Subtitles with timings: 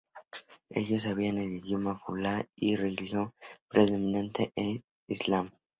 [0.71, 3.35] Ellos hablan el idioma fula y la religión
[3.69, 5.51] predominante es el islam.